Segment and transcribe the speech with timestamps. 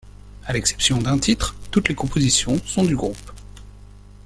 [0.47, 3.31] À l'exception d'un titre, toutes les compositions sont du groupe.